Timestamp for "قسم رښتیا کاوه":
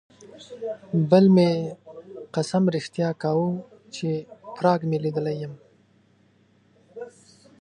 2.35-3.49